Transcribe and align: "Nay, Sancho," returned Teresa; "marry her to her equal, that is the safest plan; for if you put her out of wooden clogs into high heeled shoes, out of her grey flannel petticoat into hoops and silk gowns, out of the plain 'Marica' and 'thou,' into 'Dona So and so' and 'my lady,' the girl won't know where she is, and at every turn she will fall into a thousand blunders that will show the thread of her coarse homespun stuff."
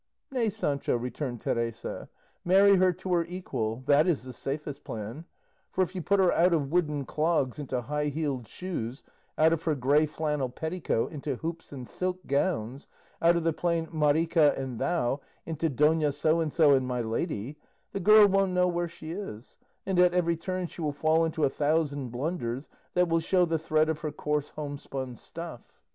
"Nay, 0.31 0.49
Sancho," 0.49 0.95
returned 0.97 1.41
Teresa; 1.41 2.09
"marry 2.43 2.77
her 2.77 2.91
to 2.91 3.13
her 3.13 3.25
equal, 3.25 3.83
that 3.85 4.07
is 4.07 4.23
the 4.23 4.33
safest 4.33 4.83
plan; 4.83 5.25
for 5.69 5.83
if 5.83 5.93
you 5.93 6.01
put 6.01 6.19
her 6.19 6.31
out 6.31 6.55
of 6.55 6.71
wooden 6.71 7.05
clogs 7.05 7.59
into 7.59 7.83
high 7.83 8.05
heeled 8.07 8.47
shoes, 8.47 9.03
out 9.37 9.53
of 9.53 9.61
her 9.61 9.75
grey 9.75 10.07
flannel 10.07 10.49
petticoat 10.49 11.11
into 11.11 11.35
hoops 11.35 11.71
and 11.71 11.87
silk 11.87 12.25
gowns, 12.25 12.87
out 13.21 13.35
of 13.35 13.43
the 13.43 13.53
plain 13.53 13.85
'Marica' 13.93 14.57
and 14.57 14.79
'thou,' 14.79 15.19
into 15.45 15.69
'Dona 15.69 16.11
So 16.11 16.39
and 16.39 16.51
so' 16.51 16.73
and 16.73 16.87
'my 16.87 17.01
lady,' 17.01 17.59
the 17.91 17.99
girl 17.99 18.25
won't 18.25 18.53
know 18.53 18.67
where 18.67 18.87
she 18.89 19.11
is, 19.11 19.57
and 19.85 19.99
at 19.99 20.15
every 20.15 20.35
turn 20.35 20.65
she 20.65 20.81
will 20.81 20.91
fall 20.93 21.25
into 21.25 21.43
a 21.43 21.49
thousand 21.51 22.09
blunders 22.09 22.67
that 22.95 23.07
will 23.07 23.19
show 23.19 23.45
the 23.45 23.59
thread 23.59 23.87
of 23.87 23.99
her 23.99 24.11
coarse 24.11 24.49
homespun 24.49 25.15
stuff." 25.15 25.79